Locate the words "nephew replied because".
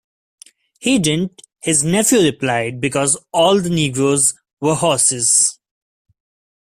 1.83-3.23